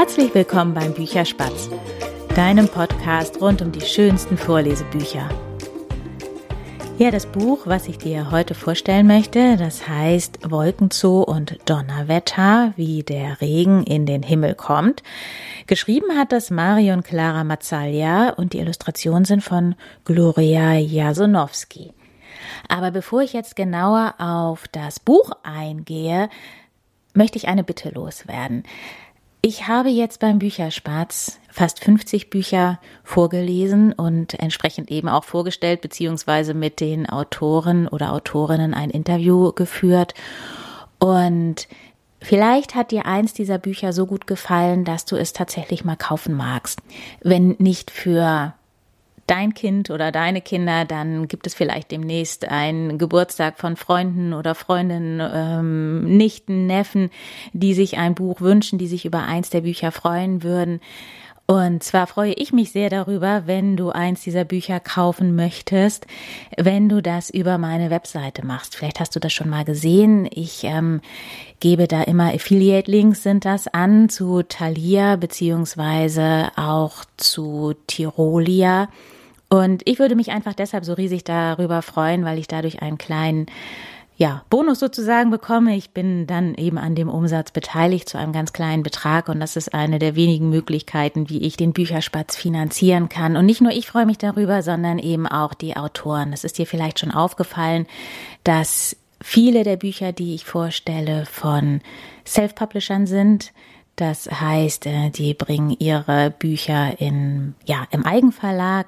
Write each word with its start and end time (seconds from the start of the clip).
Herzlich 0.00 0.32
willkommen 0.32 0.74
beim 0.74 0.94
Bücherspatz, 0.94 1.68
deinem 2.36 2.68
Podcast 2.68 3.40
rund 3.40 3.60
um 3.62 3.72
die 3.72 3.80
schönsten 3.80 4.38
Vorlesebücher. 4.38 5.28
Ja, 6.98 7.10
das 7.10 7.26
Buch, 7.26 7.62
was 7.66 7.88
ich 7.88 7.98
dir 7.98 8.30
heute 8.30 8.54
vorstellen 8.54 9.08
möchte, 9.08 9.56
das 9.56 9.88
heißt 9.88 10.48
Wolkenzoo 10.48 11.22
und 11.22 11.58
Donnerwetter, 11.68 12.74
wie 12.76 13.02
der 13.02 13.40
Regen 13.40 13.82
in 13.82 14.06
den 14.06 14.22
Himmel 14.22 14.54
kommt. 14.54 15.02
Geschrieben 15.66 16.16
hat 16.16 16.30
das 16.30 16.50
Marion 16.50 17.02
Clara 17.02 17.42
Mazzaglia 17.42 18.30
und 18.34 18.52
die 18.52 18.60
Illustrationen 18.60 19.24
sind 19.24 19.42
von 19.42 19.74
Gloria 20.04 20.74
Jasonowski. 20.74 21.92
Aber 22.68 22.92
bevor 22.92 23.22
ich 23.22 23.32
jetzt 23.32 23.56
genauer 23.56 24.14
auf 24.18 24.68
das 24.68 25.00
Buch 25.00 25.32
eingehe, 25.42 26.28
möchte 27.14 27.36
ich 27.36 27.48
eine 27.48 27.64
Bitte 27.64 27.90
loswerden. 27.90 28.62
Ich 29.40 29.68
habe 29.68 29.88
jetzt 29.88 30.18
beim 30.18 30.40
Bücherspatz 30.40 31.38
fast 31.48 31.82
50 31.84 32.28
Bücher 32.28 32.80
vorgelesen 33.04 33.92
und 33.92 34.34
entsprechend 34.34 34.90
eben 34.90 35.08
auch 35.08 35.24
vorgestellt, 35.24 35.80
beziehungsweise 35.80 36.54
mit 36.54 36.80
den 36.80 37.08
Autoren 37.08 37.86
oder 37.86 38.12
Autorinnen 38.12 38.74
ein 38.74 38.90
Interview 38.90 39.52
geführt. 39.52 40.14
Und 40.98 41.68
vielleicht 42.20 42.74
hat 42.74 42.90
dir 42.90 43.06
eins 43.06 43.32
dieser 43.32 43.58
Bücher 43.58 43.92
so 43.92 44.06
gut 44.06 44.26
gefallen, 44.26 44.84
dass 44.84 45.04
du 45.04 45.14
es 45.14 45.32
tatsächlich 45.32 45.84
mal 45.84 45.96
kaufen 45.96 46.34
magst. 46.34 46.80
Wenn 47.22 47.54
nicht 47.58 47.92
für 47.92 48.54
dein 49.28 49.54
Kind 49.54 49.90
oder 49.90 50.10
deine 50.10 50.40
Kinder, 50.40 50.84
dann 50.84 51.28
gibt 51.28 51.46
es 51.46 51.54
vielleicht 51.54 51.90
demnächst 51.90 52.48
einen 52.48 52.98
Geburtstag 52.98 53.58
von 53.58 53.76
Freunden 53.76 54.32
oder 54.32 54.54
Freundinnen, 54.54 55.20
ähm, 55.32 56.16
Nichten, 56.16 56.66
Neffen, 56.66 57.10
die 57.52 57.74
sich 57.74 57.98
ein 57.98 58.14
Buch 58.14 58.40
wünschen, 58.40 58.78
die 58.78 58.88
sich 58.88 59.04
über 59.04 59.22
eins 59.22 59.50
der 59.50 59.60
Bücher 59.60 59.92
freuen 59.92 60.42
würden. 60.42 60.80
Und 61.50 61.82
zwar 61.82 62.06
freue 62.06 62.34
ich 62.34 62.52
mich 62.52 62.72
sehr 62.72 62.90
darüber, 62.90 63.44
wenn 63.46 63.78
du 63.78 63.88
eins 63.88 64.20
dieser 64.20 64.44
Bücher 64.44 64.80
kaufen 64.80 65.34
möchtest, 65.34 66.06
wenn 66.58 66.90
du 66.90 67.00
das 67.00 67.30
über 67.30 67.56
meine 67.56 67.88
Webseite 67.88 68.44
machst. 68.44 68.76
Vielleicht 68.76 69.00
hast 69.00 69.16
du 69.16 69.20
das 69.20 69.32
schon 69.32 69.48
mal 69.48 69.64
gesehen. 69.64 70.28
Ich 70.30 70.64
ähm, 70.64 71.00
gebe 71.58 71.88
da 71.88 72.02
immer 72.02 72.34
Affiliate-Links 72.34 73.22
sind 73.22 73.46
das 73.46 73.66
an 73.66 74.10
zu 74.10 74.42
Thalia 74.42 75.16
beziehungsweise 75.16 76.50
auch 76.56 77.06
zu 77.16 77.74
Tirolia. 77.86 78.88
Und 79.48 79.82
ich 79.86 79.98
würde 79.98 80.14
mich 80.14 80.30
einfach 80.30 80.54
deshalb 80.54 80.84
so 80.84 80.92
riesig 80.92 81.24
darüber 81.24 81.82
freuen, 81.82 82.24
weil 82.24 82.38
ich 82.38 82.48
dadurch 82.48 82.82
einen 82.82 82.98
kleinen 82.98 83.46
ja, 84.18 84.42
Bonus 84.50 84.80
sozusagen 84.80 85.30
bekomme. 85.30 85.76
Ich 85.76 85.90
bin 85.90 86.26
dann 86.26 86.54
eben 86.56 86.76
an 86.76 86.96
dem 86.96 87.08
Umsatz 87.08 87.52
beteiligt 87.52 88.08
zu 88.08 88.18
einem 88.18 88.32
ganz 88.32 88.52
kleinen 88.52 88.82
Betrag 88.82 89.28
und 89.28 89.38
das 89.38 89.54
ist 89.54 89.72
eine 89.72 90.00
der 90.00 90.16
wenigen 90.16 90.50
Möglichkeiten, 90.50 91.30
wie 91.30 91.38
ich 91.42 91.56
den 91.56 91.72
Bücherspatz 91.72 92.36
finanzieren 92.36 93.08
kann. 93.08 93.36
Und 93.36 93.46
nicht 93.46 93.60
nur 93.60 93.70
ich 93.70 93.86
freue 93.86 94.06
mich 94.06 94.18
darüber, 94.18 94.62
sondern 94.62 94.98
eben 94.98 95.28
auch 95.28 95.54
die 95.54 95.76
Autoren. 95.76 96.32
Es 96.32 96.42
ist 96.42 96.58
dir 96.58 96.66
vielleicht 96.66 96.98
schon 96.98 97.12
aufgefallen, 97.12 97.86
dass 98.42 98.96
viele 99.22 99.62
der 99.62 99.76
Bücher, 99.76 100.12
die 100.12 100.34
ich 100.34 100.44
vorstelle, 100.44 101.24
von 101.24 101.80
Self-Publishern 102.26 103.06
sind. 103.06 103.52
Das 103.98 104.30
heißt, 104.30 104.86
äh, 104.86 105.10
die 105.10 105.34
bringen 105.34 105.74
ihre 105.76 106.30
Bücher 106.30 107.00
in, 107.00 107.56
ja, 107.66 107.84
im 107.90 108.06
Eigenverlag 108.06 108.86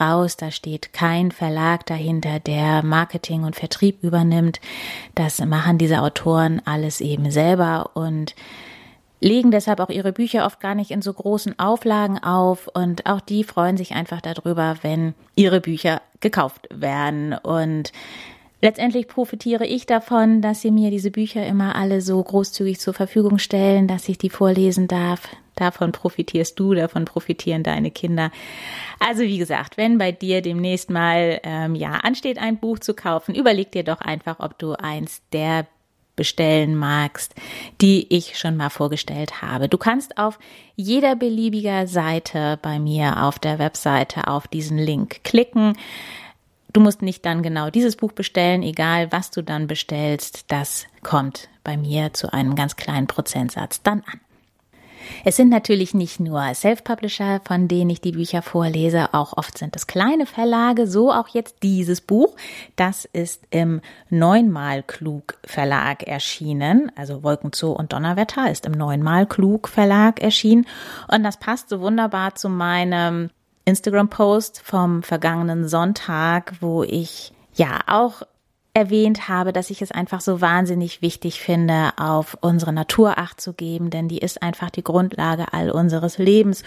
raus. 0.00 0.36
Da 0.36 0.52
steht 0.52 0.92
kein 0.92 1.32
Verlag 1.32 1.84
dahinter, 1.86 2.38
der 2.38 2.84
Marketing 2.84 3.42
und 3.42 3.56
Vertrieb 3.56 4.04
übernimmt. 4.04 4.60
Das 5.16 5.40
machen 5.44 5.76
diese 5.78 6.02
Autoren 6.02 6.62
alles 6.66 7.00
eben 7.00 7.32
selber 7.32 7.90
und 7.94 8.36
legen 9.20 9.50
deshalb 9.50 9.80
auch 9.80 9.90
ihre 9.90 10.12
Bücher 10.12 10.46
oft 10.46 10.60
gar 10.60 10.76
nicht 10.76 10.92
in 10.92 11.02
so 11.02 11.12
großen 11.12 11.58
Auflagen 11.58 12.22
auf 12.22 12.68
und 12.68 13.06
auch 13.06 13.20
die 13.20 13.42
freuen 13.42 13.76
sich 13.76 13.92
einfach 13.92 14.20
darüber, 14.20 14.76
wenn 14.82 15.14
ihre 15.34 15.60
Bücher 15.60 16.00
gekauft 16.20 16.68
werden 16.70 17.32
und 17.32 17.90
Letztendlich 18.64 19.08
profitiere 19.08 19.66
ich 19.66 19.84
davon, 19.84 20.40
dass 20.40 20.62
Sie 20.62 20.70
mir 20.70 20.90
diese 20.90 21.10
Bücher 21.10 21.46
immer 21.46 21.76
alle 21.76 22.00
so 22.00 22.22
großzügig 22.22 22.80
zur 22.80 22.94
Verfügung 22.94 23.36
stellen, 23.36 23.86
dass 23.86 24.08
ich 24.08 24.16
die 24.16 24.30
vorlesen 24.30 24.88
darf. 24.88 25.28
Davon 25.54 25.92
profitierst 25.92 26.58
du, 26.58 26.72
davon 26.72 27.04
profitieren 27.04 27.62
deine 27.62 27.90
Kinder. 27.90 28.30
Also 29.00 29.20
wie 29.20 29.36
gesagt, 29.36 29.76
wenn 29.76 29.98
bei 29.98 30.12
dir 30.12 30.40
demnächst 30.40 30.88
mal 30.88 31.40
ähm, 31.42 31.74
ja 31.74 31.90
ansteht, 31.90 32.38
ein 32.38 32.56
Buch 32.56 32.78
zu 32.78 32.94
kaufen, 32.94 33.34
überleg 33.34 33.70
dir 33.70 33.84
doch 33.84 34.00
einfach, 34.00 34.40
ob 34.40 34.58
du 34.58 34.72
eins 34.72 35.20
der 35.34 35.66
bestellen 36.16 36.74
magst, 36.74 37.34
die 37.82 38.06
ich 38.08 38.38
schon 38.38 38.56
mal 38.56 38.70
vorgestellt 38.70 39.42
habe. 39.42 39.68
Du 39.68 39.76
kannst 39.76 40.16
auf 40.16 40.38
jeder 40.74 41.16
beliebiger 41.16 41.86
Seite 41.86 42.58
bei 42.62 42.78
mir 42.78 43.24
auf 43.24 43.38
der 43.38 43.58
Webseite 43.58 44.26
auf 44.26 44.48
diesen 44.48 44.78
Link 44.78 45.22
klicken. 45.22 45.76
Du 46.74 46.80
musst 46.80 47.02
nicht 47.02 47.24
dann 47.24 47.44
genau 47.44 47.70
dieses 47.70 47.94
Buch 47.94 48.10
bestellen, 48.10 48.64
egal 48.64 49.12
was 49.12 49.30
du 49.30 49.42
dann 49.42 49.68
bestellst, 49.68 50.46
das 50.48 50.86
kommt 51.04 51.48
bei 51.62 51.76
mir 51.76 52.12
zu 52.12 52.32
einem 52.32 52.56
ganz 52.56 52.74
kleinen 52.74 53.06
Prozentsatz 53.06 53.80
dann 53.84 54.02
an. 54.10 54.20
Es 55.24 55.36
sind 55.36 55.50
natürlich 55.50 55.94
nicht 55.94 56.18
nur 56.18 56.42
Self-Publisher, 56.52 57.40
von 57.44 57.68
denen 57.68 57.90
ich 57.90 58.00
die 58.00 58.10
Bücher 58.10 58.42
vorlese, 58.42 59.14
auch 59.14 59.36
oft 59.36 59.56
sind 59.56 59.76
es 59.76 59.86
kleine 59.86 60.26
Verlage, 60.26 60.88
so 60.88 61.12
auch 61.12 61.28
jetzt 61.28 61.62
dieses 61.62 62.00
Buch. 62.00 62.34
Das 62.74 63.04
ist 63.04 63.42
im 63.50 63.80
Neunmal 64.10 64.82
Klug 64.82 65.38
Verlag 65.44 66.02
erschienen, 66.02 66.90
also 66.96 67.22
Wolkenzoo 67.22 67.70
und 67.70 67.92
Donnerwetter 67.92 68.50
ist 68.50 68.66
im 68.66 68.72
Neunmal 68.72 69.26
Klug 69.26 69.68
Verlag 69.68 70.20
erschienen 70.20 70.66
und 71.06 71.22
das 71.22 71.38
passt 71.38 71.68
so 71.68 71.80
wunderbar 71.80 72.34
zu 72.34 72.48
meinem 72.48 73.30
Instagram-Post 73.64 74.60
vom 74.64 75.02
vergangenen 75.02 75.68
Sonntag, 75.68 76.54
wo 76.60 76.82
ich 76.82 77.32
ja 77.54 77.80
auch 77.86 78.22
erwähnt 78.76 79.28
habe, 79.28 79.52
dass 79.52 79.70
ich 79.70 79.82
es 79.82 79.92
einfach 79.92 80.20
so 80.20 80.40
wahnsinnig 80.40 81.00
wichtig 81.00 81.40
finde, 81.40 81.92
auf 81.96 82.36
unsere 82.40 82.72
Natur 82.72 83.18
acht 83.18 83.40
zu 83.40 83.52
geben, 83.52 83.88
denn 83.88 84.08
die 84.08 84.18
ist 84.18 84.42
einfach 84.42 84.68
die 84.68 84.82
Grundlage 84.82 85.52
all 85.52 85.70
unseres 85.70 86.18
Lebens. 86.18 86.64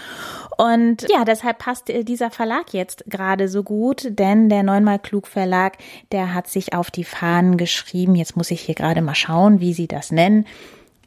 Und 0.57 1.05
ja, 1.09 1.25
deshalb 1.25 1.59
passt 1.59 1.89
dieser 1.89 2.31
Verlag 2.31 2.71
jetzt 2.71 3.03
gerade 3.07 3.49
so 3.49 3.61
gut, 3.61 4.07
denn 4.09 4.47
der 4.47 4.63
Neunmal 4.63 4.99
Klug 4.99 5.27
Verlag, 5.27 5.77
der 6.13 6.33
hat 6.33 6.47
sich 6.47 6.73
auf 6.73 6.91
die 6.91 7.03
Fahnen 7.03 7.57
geschrieben. 7.57 8.15
Jetzt 8.15 8.37
muss 8.37 8.51
ich 8.51 8.61
hier 8.61 8.75
gerade 8.75 9.01
mal 9.01 9.15
schauen, 9.15 9.59
wie 9.59 9.73
sie 9.73 9.89
das 9.89 10.09
nennen 10.09 10.45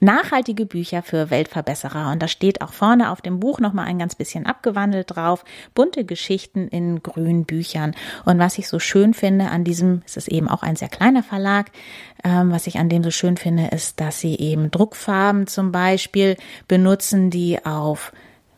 nachhaltige 0.00 0.66
Bücher 0.66 1.02
für 1.02 1.30
Weltverbesserer. 1.30 2.10
Und 2.10 2.22
da 2.22 2.28
steht 2.28 2.62
auch 2.62 2.72
vorne 2.72 3.10
auf 3.10 3.20
dem 3.20 3.38
Buch 3.38 3.60
nochmal 3.60 3.86
ein 3.86 3.98
ganz 3.98 4.14
bisschen 4.14 4.46
abgewandelt 4.46 5.14
drauf. 5.14 5.44
Bunte 5.74 6.04
Geschichten 6.04 6.68
in 6.68 7.02
grünen 7.02 7.44
Büchern. 7.44 7.94
Und 8.24 8.38
was 8.38 8.58
ich 8.58 8.68
so 8.68 8.78
schön 8.78 9.14
finde 9.14 9.50
an 9.50 9.64
diesem, 9.64 10.02
es 10.06 10.16
ist 10.16 10.28
eben 10.28 10.48
auch 10.48 10.62
ein 10.62 10.76
sehr 10.76 10.88
kleiner 10.88 11.22
Verlag, 11.22 11.70
ähm, 12.24 12.50
was 12.50 12.66
ich 12.66 12.78
an 12.78 12.88
dem 12.88 13.04
so 13.04 13.10
schön 13.10 13.36
finde, 13.36 13.68
ist, 13.68 14.00
dass 14.00 14.20
sie 14.20 14.36
eben 14.36 14.70
Druckfarben 14.70 15.46
zum 15.46 15.70
Beispiel 15.70 16.36
benutzen, 16.66 17.30
die 17.30 17.64
auf 17.64 18.12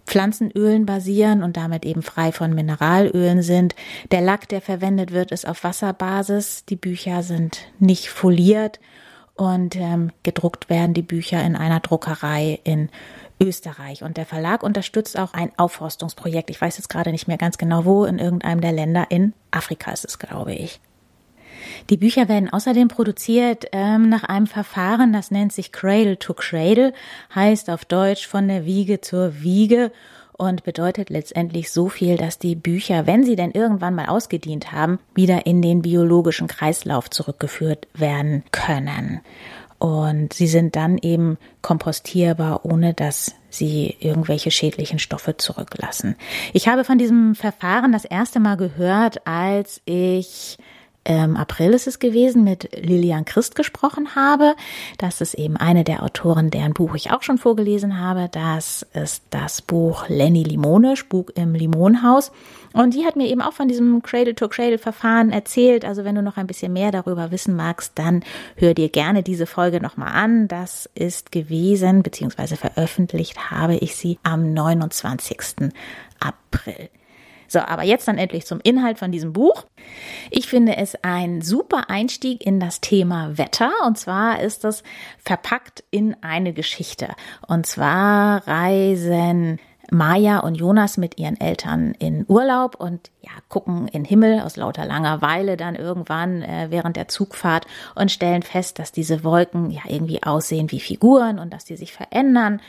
Pflanzenölen 0.06 0.84
basieren 0.84 1.42
und 1.42 1.56
damit 1.56 1.84
eben 1.84 2.02
frei 2.02 2.32
von 2.32 2.54
Mineralölen 2.54 3.42
sind. 3.42 3.74
Der 4.10 4.20
Lack, 4.20 4.48
der 4.48 4.60
verwendet 4.60 5.12
wird, 5.12 5.30
ist 5.30 5.46
auf 5.46 5.64
Wasserbasis. 5.64 6.64
Die 6.64 6.76
Bücher 6.76 7.22
sind 7.22 7.60
nicht 7.78 8.08
foliert 8.08 8.80
und 9.34 9.76
ähm, 9.76 10.10
gedruckt 10.22 10.68
werden 10.68 10.94
die 10.94 11.02
Bücher 11.02 11.42
in 11.42 11.56
einer 11.56 11.80
Druckerei 11.80 12.60
in 12.64 12.90
Österreich. 13.40 14.02
Und 14.02 14.16
der 14.16 14.26
Verlag 14.26 14.62
unterstützt 14.62 15.18
auch 15.18 15.32
ein 15.32 15.50
Aufforstungsprojekt. 15.56 16.50
Ich 16.50 16.60
weiß 16.60 16.76
jetzt 16.76 16.88
gerade 16.88 17.10
nicht 17.10 17.28
mehr 17.28 17.38
ganz 17.38 17.58
genau 17.58 17.84
wo, 17.84 18.04
in 18.04 18.18
irgendeinem 18.18 18.60
der 18.60 18.72
Länder 18.72 19.06
in 19.08 19.32
Afrika 19.50 19.90
ist 19.90 20.04
es, 20.04 20.18
glaube 20.18 20.54
ich. 20.54 20.80
Die 21.90 21.96
Bücher 21.96 22.28
werden 22.28 22.52
außerdem 22.52 22.88
produziert 22.88 23.66
ähm, 23.72 24.08
nach 24.08 24.24
einem 24.24 24.46
Verfahren, 24.46 25.12
das 25.12 25.30
nennt 25.30 25.52
sich 25.52 25.72
Cradle 25.72 26.18
to 26.18 26.34
Cradle, 26.34 26.92
heißt 27.34 27.70
auf 27.70 27.84
Deutsch 27.84 28.26
von 28.26 28.48
der 28.48 28.64
Wiege 28.64 29.00
zur 29.00 29.42
Wiege 29.42 29.92
und 30.36 30.64
bedeutet 30.64 31.10
letztendlich 31.10 31.70
so 31.70 31.88
viel, 31.88 32.16
dass 32.16 32.38
die 32.38 32.54
Bücher, 32.54 33.06
wenn 33.06 33.24
sie 33.24 33.36
denn 33.36 33.52
irgendwann 33.52 33.94
mal 33.94 34.06
ausgedient 34.06 34.72
haben, 34.72 34.98
wieder 35.14 35.46
in 35.46 35.62
den 35.62 35.82
biologischen 35.82 36.48
Kreislauf 36.48 37.10
zurückgeführt 37.10 37.86
werden 37.94 38.42
können. 38.52 39.20
Und 39.78 40.32
sie 40.32 40.46
sind 40.46 40.76
dann 40.76 40.96
eben 40.96 41.38
kompostierbar, 41.60 42.64
ohne 42.64 42.94
dass 42.94 43.34
sie 43.50 43.96
irgendwelche 43.98 44.52
schädlichen 44.52 45.00
Stoffe 45.00 45.36
zurücklassen. 45.36 46.14
Ich 46.52 46.68
habe 46.68 46.84
von 46.84 46.98
diesem 46.98 47.34
Verfahren 47.34 47.90
das 47.90 48.04
erste 48.04 48.38
Mal 48.38 48.56
gehört, 48.56 49.26
als 49.26 49.82
ich 49.84 50.56
im 51.04 51.36
April 51.36 51.72
ist 51.74 51.88
es 51.88 51.98
gewesen, 51.98 52.44
mit 52.44 52.68
Lilian 52.80 53.24
Christ 53.24 53.56
gesprochen 53.56 54.14
habe. 54.14 54.54
Das 54.98 55.20
ist 55.20 55.34
eben 55.34 55.56
eine 55.56 55.82
der 55.82 56.04
Autoren, 56.04 56.50
deren 56.50 56.74
Buch 56.74 56.94
ich 56.94 57.10
auch 57.10 57.22
schon 57.22 57.38
vorgelesen 57.38 57.98
habe. 57.98 58.28
Das 58.30 58.86
ist 58.94 59.24
das 59.30 59.62
Buch 59.62 60.08
Lenny 60.08 60.44
Limone, 60.44 60.96
Spuk 60.96 61.36
im 61.36 61.54
Limonhaus. 61.54 62.30
Und 62.72 62.94
die 62.94 63.04
hat 63.04 63.16
mir 63.16 63.26
eben 63.26 63.42
auch 63.42 63.52
von 63.52 63.66
diesem 63.66 64.00
Cradle-to-Cradle-Verfahren 64.02 65.30
erzählt. 65.30 65.84
Also 65.84 66.04
wenn 66.04 66.14
du 66.14 66.22
noch 66.22 66.36
ein 66.36 66.46
bisschen 66.46 66.72
mehr 66.72 66.92
darüber 66.92 67.32
wissen 67.32 67.56
magst, 67.56 67.92
dann 67.96 68.22
hör 68.54 68.72
dir 68.72 68.88
gerne 68.88 69.24
diese 69.24 69.46
Folge 69.46 69.80
nochmal 69.80 70.12
an. 70.12 70.46
Das 70.46 70.88
ist 70.94 71.32
gewesen, 71.32 72.04
beziehungsweise 72.04 72.56
veröffentlicht 72.56 73.50
habe 73.50 73.74
ich 73.74 73.96
sie 73.96 74.18
am 74.22 74.52
29. 74.54 75.72
April. 76.20 76.88
So, 77.52 77.60
aber 77.60 77.82
jetzt 77.82 78.08
dann 78.08 78.18
endlich 78.18 78.46
zum 78.46 78.60
Inhalt 78.62 78.98
von 78.98 79.12
diesem 79.12 79.32
Buch. 79.32 79.64
Ich 80.30 80.48
finde 80.48 80.76
es 80.78 80.96
ein 81.02 81.42
super 81.42 81.90
Einstieg 81.90 82.44
in 82.44 82.60
das 82.60 82.80
Thema 82.80 83.36
Wetter. 83.36 83.70
Und 83.86 83.98
zwar 83.98 84.40
ist 84.40 84.64
es 84.64 84.82
verpackt 85.18 85.84
in 85.90 86.16
eine 86.22 86.54
Geschichte. 86.54 87.08
Und 87.46 87.66
zwar 87.66 88.46
reisen 88.48 89.58
Maja 89.90 90.38
und 90.38 90.54
Jonas 90.54 90.96
mit 90.96 91.18
ihren 91.18 91.38
Eltern 91.38 91.92
in 91.98 92.24
Urlaub 92.26 92.76
und 92.76 93.10
ja, 93.20 93.32
gucken 93.50 93.88
in 93.88 94.06
Himmel 94.06 94.40
aus 94.40 94.56
lauter 94.56 94.86
Langeweile 94.86 95.58
dann 95.58 95.74
irgendwann 95.74 96.40
äh, 96.40 96.68
während 96.70 96.96
der 96.96 97.08
Zugfahrt 97.08 97.66
und 97.94 98.10
stellen 98.10 98.42
fest, 98.42 98.78
dass 98.78 98.92
diese 98.92 99.22
Wolken 99.22 99.70
ja 99.70 99.82
irgendwie 99.86 100.22
aussehen 100.22 100.70
wie 100.70 100.80
Figuren 100.80 101.38
und 101.38 101.52
dass 101.52 101.66
die 101.66 101.76
sich 101.76 101.92
verändern. 101.92 102.62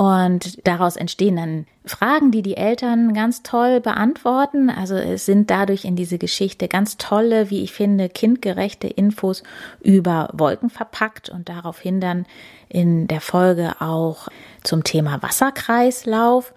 Und 0.00 0.66
daraus 0.66 0.96
entstehen 0.96 1.36
dann 1.36 1.66
Fragen, 1.84 2.30
die 2.30 2.40
die 2.40 2.56
Eltern 2.56 3.12
ganz 3.12 3.42
toll 3.42 3.82
beantworten. 3.82 4.70
Also 4.70 4.94
es 4.94 5.26
sind 5.26 5.50
dadurch 5.50 5.84
in 5.84 5.94
diese 5.94 6.16
Geschichte 6.16 6.68
ganz 6.68 6.96
tolle, 6.96 7.50
wie 7.50 7.62
ich 7.62 7.72
finde, 7.74 8.08
kindgerechte 8.08 8.86
Infos 8.86 9.42
über 9.82 10.30
Wolken 10.32 10.70
verpackt 10.70 11.28
und 11.28 11.50
daraufhin 11.50 12.00
dann 12.00 12.24
in 12.70 13.08
der 13.08 13.20
Folge 13.20 13.74
auch 13.80 14.28
zum 14.62 14.84
Thema 14.84 15.22
Wasserkreislauf 15.22 16.54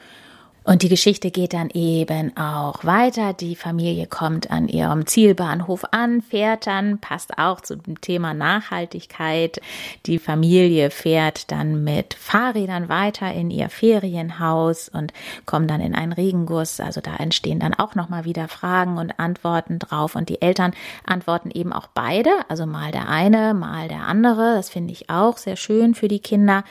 und 0.63 0.81
die 0.81 0.89
Geschichte 0.89 1.29
geht 1.29 1.53
dann 1.53 1.69
eben 1.69 2.37
auch 2.37 2.85
weiter. 2.85 3.33
Die 3.33 3.55
Familie 3.55 4.07
kommt 4.07 4.49
an 4.49 4.69
ihrem 4.69 5.05
Zielbahnhof 5.05 5.83
an, 5.91 6.21
fährt 6.21 6.67
dann, 6.67 6.99
passt 6.99 7.37
auch 7.37 7.59
zum 7.59 7.99
Thema 7.99 8.33
Nachhaltigkeit. 8.33 9.59
Die 10.05 10.19
Familie 10.19 10.89
fährt 10.89 11.51
dann 11.51 11.83
mit 11.83 12.13
Fahrrädern 12.13 12.87
weiter 12.87 13.33
in 13.33 13.51
ihr 13.51 13.69
Ferienhaus 13.69 14.87
und 14.87 15.11
kommt 15.45 15.69
dann 15.69 15.81
in 15.81 15.95
einen 15.95 16.13
Regenguss. 16.13 16.79
Also 16.79 17.01
da 17.01 17.17
entstehen 17.17 17.59
dann 17.59 17.73
auch 17.73 17.95
nochmal 17.95 18.23
wieder 18.23 18.47
Fragen 18.47 18.97
und 18.97 19.19
Antworten 19.19 19.79
drauf. 19.79 20.15
Und 20.15 20.29
die 20.29 20.41
Eltern 20.41 20.71
antworten 21.05 21.51
eben 21.51 21.73
auch 21.73 21.87
beide. 21.87 22.31
Also 22.47 22.65
mal 22.65 22.91
der 22.91 23.09
eine, 23.09 23.53
mal 23.53 23.89
der 23.89 24.07
andere. 24.07 24.55
Das 24.55 24.69
finde 24.69 24.93
ich 24.93 25.09
auch 25.09 25.37
sehr 25.37 25.57
schön 25.57 25.93
für 25.93 26.07
die 26.07 26.19
Kinder. 26.19 26.63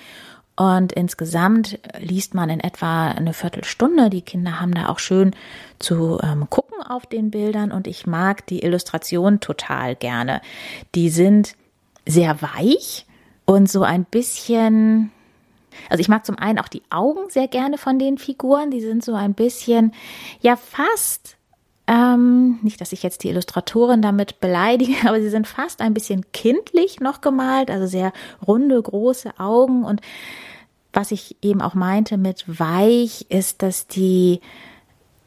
Und 0.62 0.92
insgesamt 0.92 1.80
liest 1.98 2.34
man 2.34 2.48
in 2.48 2.60
etwa 2.60 3.08
eine 3.08 3.32
Viertelstunde. 3.32 4.10
Die 4.10 4.22
Kinder 4.22 4.60
haben 4.60 4.74
da 4.74 4.88
auch 4.88 5.00
schön 5.00 5.34
zu 5.80 6.20
ähm, 6.22 6.48
gucken 6.50 6.80
auf 6.82 7.04
den 7.04 7.32
Bildern 7.32 7.72
und 7.72 7.88
ich 7.88 8.06
mag 8.06 8.46
die 8.46 8.62
Illustrationen 8.62 9.40
total 9.40 9.96
gerne. 9.96 10.40
Die 10.94 11.08
sind 11.08 11.56
sehr 12.06 12.40
weich 12.42 13.06
und 13.44 13.68
so 13.68 13.82
ein 13.82 14.04
bisschen, 14.04 15.10
also 15.90 16.00
ich 16.00 16.08
mag 16.08 16.24
zum 16.24 16.38
einen 16.38 16.60
auch 16.60 16.68
die 16.68 16.82
Augen 16.90 17.28
sehr 17.28 17.48
gerne 17.48 17.76
von 17.76 17.98
den 17.98 18.16
Figuren. 18.16 18.70
Die 18.70 18.80
sind 18.80 19.04
so 19.04 19.14
ein 19.14 19.34
bisschen, 19.34 19.92
ja 20.42 20.54
fast 20.54 21.36
ähm, 21.88 22.60
nicht, 22.62 22.80
dass 22.80 22.92
ich 22.92 23.02
jetzt 23.02 23.24
die 23.24 23.28
Illustratorin 23.30 24.00
damit 24.00 24.38
beleidige, 24.38 24.94
aber 25.08 25.20
sie 25.20 25.28
sind 25.28 25.48
fast 25.48 25.80
ein 25.80 25.94
bisschen 25.94 26.24
kindlich 26.32 27.00
noch 27.00 27.20
gemalt, 27.20 27.70
also 27.70 27.86
sehr 27.86 28.12
runde, 28.46 28.80
große 28.80 29.38
Augen. 29.38 29.84
Und 29.84 30.00
was 30.92 31.10
ich 31.10 31.36
eben 31.42 31.62
auch 31.62 31.74
meinte 31.74 32.16
mit 32.16 32.44
weich, 32.46 33.26
ist, 33.28 33.62
dass 33.62 33.86
die, 33.86 34.40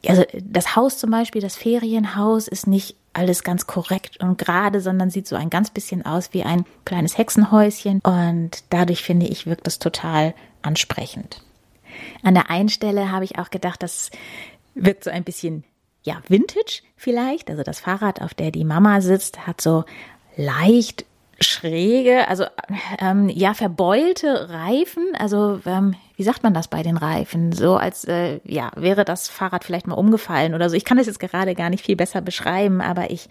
also 0.07 0.23
das 0.41 0.75
Haus 0.75 0.97
zum 0.97 1.11
Beispiel, 1.11 1.41
das 1.41 1.55
Ferienhaus 1.55 2.47
ist 2.47 2.67
nicht 2.67 2.95
alles 3.13 3.43
ganz 3.43 3.65
korrekt 3.65 4.17
und 4.21 4.37
gerade, 4.37 4.81
sondern 4.81 5.09
sieht 5.09 5.27
so 5.27 5.35
ein 5.35 5.49
ganz 5.49 5.69
bisschen 5.69 6.05
aus 6.05 6.33
wie 6.33 6.43
ein 6.43 6.65
kleines 6.83 7.17
Hexenhäuschen. 7.17 8.01
Und 8.01 8.63
dadurch 8.69 9.03
finde 9.03 9.25
ich, 9.27 9.47
wirkt 9.47 9.67
es 9.67 9.79
total 9.79 10.35
ansprechend. 10.61 11.41
An 12.23 12.33
der 12.33 12.49
einen 12.49 12.69
Stelle 12.69 13.11
habe 13.11 13.23
ich 13.23 13.39
auch 13.39 13.49
gedacht, 13.49 13.81
das 13.81 14.11
wirkt 14.73 15.05
so 15.05 15.09
ein 15.09 15.23
bisschen 15.23 15.63
ja, 16.03 16.21
Vintage 16.27 16.81
vielleicht. 16.97 17.49
Also 17.49 17.63
das 17.63 17.79
Fahrrad, 17.79 18.21
auf 18.21 18.33
der 18.33 18.51
die 18.51 18.65
Mama 18.65 19.01
sitzt, 19.01 19.47
hat 19.47 19.61
so 19.61 19.85
leicht 20.35 21.05
schräge, 21.39 22.27
also 22.27 22.45
ähm, 22.99 23.29
ja, 23.29 23.53
verbeulte 23.53 24.49
Reifen. 24.49 25.03
Also 25.17 25.59
ähm, 25.65 25.95
wie 26.15 26.23
sagt 26.23 26.43
man 26.43 26.53
das 26.53 26.67
bei 26.67 26.83
den 26.83 26.97
Reifen? 26.97 27.51
So 27.51 27.75
als 27.75 28.05
äh, 28.05 28.39
ja, 28.45 28.71
wäre 28.75 29.05
das 29.05 29.27
Fahrrad 29.27 29.63
vielleicht 29.63 29.87
mal 29.87 29.95
umgefallen 29.95 30.53
oder 30.53 30.69
so. 30.69 30.75
Ich 30.75 30.85
kann 30.85 30.97
das 30.97 31.07
jetzt 31.07 31.19
gerade 31.19 31.55
gar 31.55 31.69
nicht 31.69 31.85
viel 31.85 31.95
besser 31.95 32.21
beschreiben, 32.21 32.81
aber 32.81 33.11
ich 33.11 33.29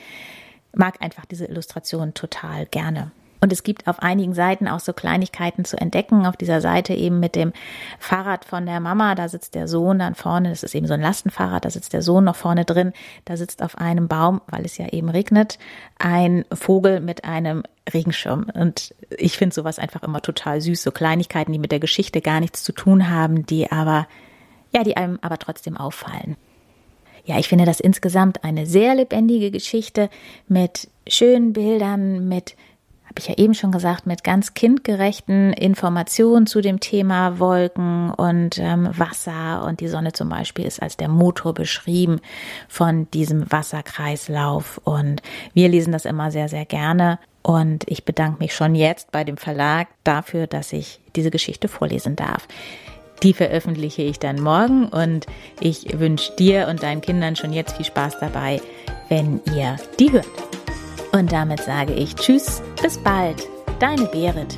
mag 0.74 1.00
einfach 1.00 1.24
diese 1.24 1.46
Illustration 1.46 2.14
total 2.14 2.66
gerne. 2.66 3.10
Und 3.44 3.52
es 3.52 3.62
gibt 3.62 3.86
auf 3.88 4.00
einigen 4.00 4.32
Seiten 4.32 4.68
auch 4.68 4.80
so 4.80 4.94
Kleinigkeiten 4.94 5.66
zu 5.66 5.78
entdecken. 5.78 6.24
Auf 6.24 6.34
dieser 6.34 6.62
Seite 6.62 6.94
eben 6.94 7.20
mit 7.20 7.36
dem 7.36 7.52
Fahrrad 7.98 8.46
von 8.46 8.64
der 8.64 8.80
Mama, 8.80 9.14
da 9.14 9.28
sitzt 9.28 9.54
der 9.54 9.68
Sohn 9.68 9.98
dann 9.98 10.14
vorne, 10.14 10.48
das 10.48 10.62
ist 10.62 10.74
eben 10.74 10.86
so 10.86 10.94
ein 10.94 11.02
Lastenfahrrad, 11.02 11.66
da 11.66 11.68
sitzt 11.68 11.92
der 11.92 12.00
Sohn 12.00 12.24
noch 12.24 12.36
vorne 12.36 12.64
drin, 12.64 12.94
da 13.26 13.36
sitzt 13.36 13.62
auf 13.62 13.76
einem 13.76 14.08
Baum, 14.08 14.40
weil 14.46 14.64
es 14.64 14.78
ja 14.78 14.88
eben 14.88 15.10
regnet, 15.10 15.58
ein 15.98 16.46
Vogel 16.54 17.00
mit 17.00 17.26
einem 17.26 17.64
Regenschirm. 17.92 18.46
Und 18.54 18.94
ich 19.10 19.36
finde 19.36 19.54
sowas 19.54 19.78
einfach 19.78 20.02
immer 20.02 20.22
total 20.22 20.62
süß, 20.62 20.82
so 20.82 20.90
Kleinigkeiten, 20.90 21.52
die 21.52 21.58
mit 21.58 21.70
der 21.70 21.80
Geschichte 21.80 22.22
gar 22.22 22.40
nichts 22.40 22.62
zu 22.62 22.72
tun 22.72 23.10
haben, 23.10 23.44
die 23.44 23.70
aber, 23.70 24.08
ja, 24.72 24.84
die 24.84 24.96
einem 24.96 25.18
aber 25.20 25.36
trotzdem 25.36 25.76
auffallen. 25.76 26.38
Ja, 27.26 27.38
ich 27.38 27.48
finde 27.48 27.66
das 27.66 27.80
insgesamt 27.80 28.42
eine 28.42 28.64
sehr 28.64 28.94
lebendige 28.94 29.50
Geschichte 29.50 30.08
mit 30.48 30.88
schönen 31.06 31.52
Bildern, 31.52 32.26
mit 32.26 32.56
habe 33.14 33.20
ich 33.20 33.28
ja 33.28 33.44
eben 33.44 33.54
schon 33.54 33.70
gesagt, 33.70 34.08
mit 34.08 34.24
ganz 34.24 34.54
kindgerechten 34.54 35.52
Informationen 35.52 36.48
zu 36.48 36.60
dem 36.60 36.80
Thema 36.80 37.38
Wolken 37.38 38.10
und 38.10 38.58
ähm, 38.58 38.88
Wasser. 38.92 39.64
Und 39.64 39.78
die 39.78 39.86
Sonne 39.86 40.12
zum 40.12 40.28
Beispiel 40.28 40.64
ist 40.64 40.82
als 40.82 40.96
der 40.96 41.08
Motor 41.08 41.54
beschrieben 41.54 42.20
von 42.68 43.08
diesem 43.12 43.52
Wasserkreislauf. 43.52 44.80
Und 44.82 45.22
wir 45.52 45.68
lesen 45.68 45.92
das 45.92 46.06
immer 46.06 46.32
sehr, 46.32 46.48
sehr 46.48 46.64
gerne. 46.64 47.20
Und 47.42 47.84
ich 47.86 48.04
bedanke 48.04 48.40
mich 48.40 48.52
schon 48.52 48.74
jetzt 48.74 49.12
bei 49.12 49.22
dem 49.22 49.36
Verlag 49.36 49.86
dafür, 50.02 50.48
dass 50.48 50.72
ich 50.72 50.98
diese 51.14 51.30
Geschichte 51.30 51.68
vorlesen 51.68 52.16
darf. 52.16 52.48
Die 53.22 53.32
veröffentliche 53.32 54.02
ich 54.02 54.18
dann 54.18 54.40
morgen 54.40 54.88
und 54.88 55.28
ich 55.60 56.00
wünsche 56.00 56.32
dir 56.34 56.66
und 56.66 56.82
deinen 56.82 57.00
Kindern 57.00 57.36
schon 57.36 57.52
jetzt 57.52 57.76
viel 57.76 57.86
Spaß 57.86 58.18
dabei, 58.18 58.60
wenn 59.08 59.40
ihr 59.54 59.76
die 60.00 60.10
hört. 60.10 60.53
Und 61.12 61.32
damit 61.32 61.60
sage 61.60 61.92
ich 61.92 62.14
Tschüss, 62.14 62.62
bis 62.82 62.98
bald, 62.98 63.48
deine 63.78 64.06
Berit. 64.06 64.56